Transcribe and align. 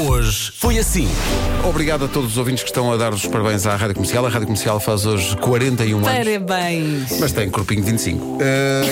hoje 0.00 0.52
foi 0.56 0.78
assim. 0.78 1.08
Obrigado 1.64 2.04
a 2.04 2.08
todos 2.08 2.32
os 2.32 2.38
ouvintes 2.38 2.62
que 2.62 2.70
estão 2.70 2.92
a 2.92 2.96
dar 2.96 3.12
os 3.12 3.26
parabéns 3.26 3.66
à 3.66 3.76
Rádio 3.76 3.94
Comercial. 3.94 4.24
A 4.24 4.28
Rádio 4.28 4.46
Comercial 4.46 4.80
faz 4.80 5.04
hoje 5.04 5.36
41 5.36 5.98
anos. 5.98 6.08
Parabéns! 6.08 7.20
Mas 7.20 7.32
tem 7.32 7.50
corpinho 7.50 7.82
de 7.82 7.90
25. 7.90 8.38
Eh, 8.40 8.82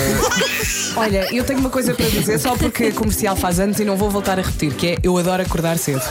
Olha, 0.95 1.33
eu 1.33 1.43
tenho 1.43 1.59
uma 1.59 1.69
coisa 1.69 1.93
para 1.93 2.05
dizer 2.07 2.39
só 2.39 2.55
porque 2.55 2.85
a 2.85 2.91
comercial 2.91 3.35
faz 3.35 3.59
anos 3.59 3.79
e 3.79 3.85
não 3.85 3.95
vou 3.95 4.09
voltar 4.09 4.37
a 4.37 4.41
repetir, 4.41 4.73
que 4.73 4.87
é 4.87 4.97
eu 5.01 5.17
adoro 5.17 5.41
acordar 5.41 5.77
cedo. 5.77 6.01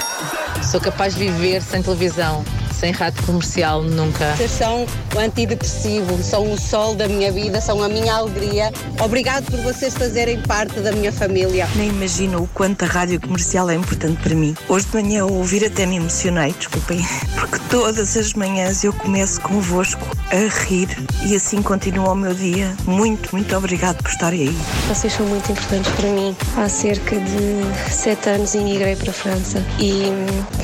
Sou 0.71 0.81
capaz 0.81 1.15
de 1.15 1.21
viver 1.21 1.63
sem 1.63 1.83
televisão, 1.83 2.45
sem 2.79 2.93
rádio 2.93 3.25
comercial, 3.25 3.83
nunca. 3.83 4.37
Vocês 4.37 4.53
são 4.53 4.87
o 5.15 5.19
antidepressivo, 5.19 6.23
são 6.23 6.53
o 6.53 6.59
sol 6.59 6.95
da 6.95 7.09
minha 7.09 7.33
vida, 7.33 7.61
são 7.61 7.83
a 7.83 7.89
minha 7.89 8.15
alegria. 8.15 8.73
Obrigado 9.01 9.45
por 9.51 9.61
vocês 9.61 9.95
fazerem 9.95 10.41
parte 10.43 10.79
da 10.81 10.93
minha 10.93 11.13
família. 11.13 11.69
Nem 11.75 11.89
imagino 11.89 12.43
o 12.43 12.49
quanto 12.49 12.85
a 12.85 12.87
rádio 12.87 13.21
comercial 13.21 13.69
é 13.69 13.75
importante 13.75 14.23
para 14.23 14.35
mim. 14.35 14.55
Hoje 14.69 14.87
de 14.87 15.03
manhã 15.03 15.23
ao 15.23 15.33
ouvir 15.33 15.65
até 15.65 15.87
me 15.87 15.97
emocionei, 15.97 16.53
desculpem, 16.53 17.05
porque 17.35 17.59
todas 17.69 18.17
as 18.17 18.33
manhãs 18.35 18.85
eu 18.85 18.93
começo 18.93 19.41
convosco 19.41 20.07
a 20.31 20.65
rir 20.67 20.89
e 21.27 21.35
assim 21.35 21.63
continua 21.63 22.13
o 22.13 22.15
meu 22.15 22.35
dia. 22.35 22.75
Muito, 22.85 23.31
muito 23.33 23.57
obrigado 23.57 24.03
por 24.03 24.11
estarem 24.11 24.49
aí. 24.49 24.57
Vocês 24.87 25.13
são 25.13 25.27
muito 25.27 25.51
importantes 25.51 25.91
para 25.93 26.09
mim. 26.11 26.37
Há 26.57 26.69
cerca 26.69 27.19
de 27.19 27.93
sete 27.93 28.29
anos 28.29 28.55
emigrei 28.55 28.95
para 28.95 29.11
a 29.11 29.15
França 29.15 29.65
e 29.81 30.05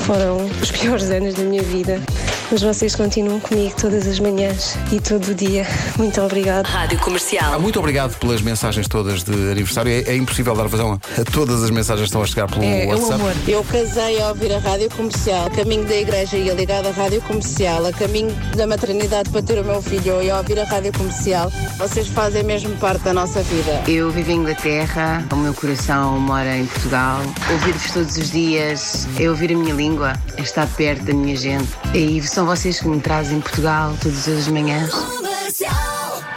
foram 0.05 0.45
os 0.61 0.71
piores 0.79 1.09
anos 1.09 1.33
da 1.33 1.43
minha 1.43 1.63
vida. 1.63 2.04
Mas 2.51 2.61
vocês 2.61 2.95
continuam 2.95 3.39
comigo 3.39 3.73
todas 3.79 4.07
as 4.07 4.19
manhãs 4.19 4.77
e 4.91 4.99
todo 4.99 5.29
o 5.29 5.33
dia. 5.35 5.65
Muito 5.97 6.21
obrigada. 6.21 6.67
Rádio 6.67 6.99
Comercial. 6.99 7.53
ah, 7.55 7.59
muito 7.59 7.79
obrigado 7.79 8.15
pelas 8.17 8.41
mensagens 8.41 8.87
todas 8.87 9.23
de 9.23 9.33
aniversário. 9.51 9.91
É, 9.91 10.11
é 10.11 10.15
impossível 10.15 10.55
dar 10.55 10.67
vazão 10.67 10.93
a 10.93 11.31
todas 11.31 11.63
as 11.63 11.69
mensagens 11.71 12.01
que 12.01 12.05
estão 12.09 12.21
a 12.21 12.25
chegar 12.25 12.47
pelo 12.47 12.63
É, 12.63 12.83
é 12.83 12.85
o 12.85 12.89
WhatsApp. 12.89 13.13
amor. 13.15 13.33
Eu 13.47 13.63
casei 13.63 14.21
a 14.21 14.29
ouvir 14.29 14.53
a 14.53 14.59
rádio 14.59 14.89
comercial, 14.91 15.47
a 15.47 15.49
caminho 15.49 15.85
da 15.85 15.95
igreja 15.95 16.37
ia 16.37 16.53
ligado 16.53 16.87
à 16.87 16.91
rádio 16.91 17.21
comercial, 17.23 17.85
a 17.85 17.91
caminho 17.91 18.31
da 18.55 18.67
maternidade 18.67 19.29
para 19.29 19.41
ter 19.41 19.59
o 19.59 19.65
meu 19.65 19.81
filho 19.81 20.21
e 20.21 20.29
a 20.29 20.37
ouvir 20.37 20.59
a 20.59 20.63
rádio 20.65 20.93
comercial. 20.93 21.51
Vocês 21.77 22.07
fazem 22.07 22.43
mesmo 22.43 22.75
parte 22.77 23.03
da 23.03 23.13
nossa 23.13 23.41
vida. 23.41 23.81
Eu 23.87 24.11
vivo 24.11 24.31
em 24.31 24.35
Inglaterra, 24.35 25.25
o 25.31 25.35
meu 25.35 25.53
coração 25.53 26.19
mora 26.19 26.55
em 26.57 26.65
Portugal. 26.67 27.21
Ouvir-vos 27.51 27.91
todos 27.91 28.17
os 28.17 28.31
dias 28.31 29.07
é 29.19 29.27
ouvir 29.29 29.51
a 29.51 29.57
minha 29.57 29.73
língua, 29.73 30.13
é 30.37 30.41
estar 30.41 30.67
perto 30.67 31.03
da 31.05 31.13
minha 31.13 31.35
gente. 31.35 31.67
E 31.93 32.19
são 32.35 32.45
vocês 32.45 32.81
que 32.81 32.87
me 32.89 32.99
trazem 32.99 33.39
Portugal 33.39 33.95
todas 34.01 34.27
as 34.27 34.49
manhãs. 34.49 35.14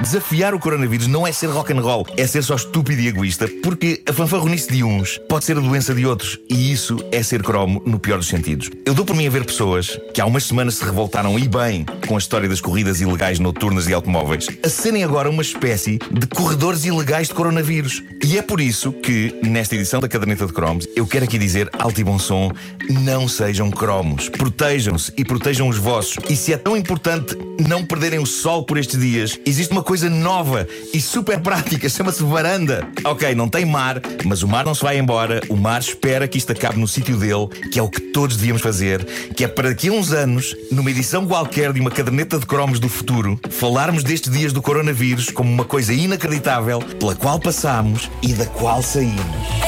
Desafiar 0.00 0.54
o 0.54 0.60
coronavírus 0.60 1.08
não 1.08 1.27
é 1.27 1.32
ser 1.32 1.48
rock 1.48 1.72
and 1.72 1.80
roll, 1.80 2.06
é 2.16 2.24
ser 2.24 2.44
só 2.44 2.54
estúpido 2.54 3.02
e 3.02 3.08
egoísta, 3.08 3.48
porque 3.64 4.00
a 4.08 4.12
fanfarronice 4.12 4.70
de 4.70 4.84
uns 4.84 5.18
pode 5.28 5.44
ser 5.44 5.58
a 5.58 5.60
doença 5.60 5.92
de 5.92 6.06
outros, 6.06 6.38
e 6.48 6.70
isso 6.72 6.98
é 7.10 7.20
ser 7.20 7.42
cromo 7.42 7.82
no 7.84 7.98
pior 7.98 8.19
dos 8.19 8.28
sentidos. 8.28 8.70
Eu 8.86 8.94
dou 8.94 9.04
por 9.04 9.16
mim 9.16 9.26
a 9.26 9.30
ver 9.30 9.44
pessoas 9.44 9.98
que 10.14 10.20
há 10.20 10.26
umas 10.26 10.44
semanas 10.44 10.76
se 10.76 10.84
revoltaram 10.84 11.36
e 11.36 11.48
bem 11.48 11.84
com 12.06 12.14
a 12.14 12.19
história 12.19 12.48
das 12.48 12.60
corridas 12.60 13.00
ilegais 13.00 13.41
noturnas 13.41 13.86
de 13.86 13.92
automóveis, 13.92 14.46
a 14.62 14.69
serem 14.69 15.02
agora 15.02 15.28
uma 15.28 15.42
espécie 15.42 15.98
de 16.12 16.26
corredores 16.28 16.84
ilegais 16.84 17.26
de 17.26 17.34
coronavírus. 17.34 18.00
E 18.24 18.38
é 18.38 18.42
por 18.42 18.60
isso 18.60 18.92
que, 18.92 19.34
nesta 19.42 19.74
edição 19.74 20.00
da 20.00 20.08
Caderneta 20.08 20.46
de 20.46 20.52
Cromos, 20.52 20.86
eu 20.94 21.08
quero 21.08 21.24
aqui 21.24 21.38
dizer 21.38 21.69
alto 21.76 22.00
e 22.00 22.04
bom 22.04 22.19
som: 22.19 22.52
não 22.88 23.26
sejam 23.26 23.69
cromos. 23.70 24.28
Protejam-se 24.28 25.12
e 25.16 25.24
protejam 25.24 25.69
os 25.69 25.76
vossos. 25.76 26.19
E 26.28 26.36
se 26.36 26.52
é 26.52 26.56
tão 26.56 26.76
importante 26.76 27.36
não 27.66 27.84
perderem 27.84 28.20
o 28.20 28.26
sol 28.26 28.64
por 28.64 28.78
estes 28.78 29.00
dias, 29.00 29.38
existe 29.44 29.72
uma 29.72 29.82
coisa 29.89 30.11
nova 30.11 30.69
e 30.92 31.00
super 31.00 31.41
prática, 31.41 31.89
chama-se 31.89 32.22
varanda. 32.22 32.86
Ok, 33.05 33.34
não 33.34 33.48
tem 33.48 33.64
mar, 33.64 34.03
mas 34.22 34.42
o 34.42 34.47
mar 34.47 34.67
não 34.67 34.75
se 34.75 34.83
vai 34.83 34.98
embora. 34.98 35.41
O 35.48 35.56
mar 35.56 35.81
espera 35.81 36.28
que 36.28 36.36
isto 36.36 36.53
acabe 36.53 36.78
no 36.78 36.86
sítio 36.86 37.17
dele, 37.17 37.48
que 37.72 37.78
é 37.78 37.83
o 37.83 37.89
que 37.89 37.98
todos 37.98 38.36
devíamos 38.36 38.61
fazer, 38.61 39.03
que 39.34 39.44
é 39.44 39.48
para 39.48 39.70
daqui 39.70 39.89
a 39.89 39.92
uns 39.92 40.12
anos, 40.12 40.54
numa 40.71 40.91
edição 40.91 41.26
qualquer 41.26 41.72
de 41.72 41.81
uma 41.81 41.91
caderneta 41.91 42.38
de 42.38 42.44
cromos 42.44 42.78
do 42.78 42.88
futuro, 42.88 43.41
falarmos 43.49 44.04
destes 44.04 44.31
dias 44.31 44.53
do 44.53 44.60
coronavírus 44.60 45.31
como 45.31 45.50
uma 45.50 45.65
coisa 45.65 45.94
inacreditável 45.94 46.81
pela 46.81 47.15
qual 47.15 47.41
passamos 47.41 48.10
e 48.20 48.34
da 48.34 48.44
qual 48.44 48.82
saímos. 48.82 49.68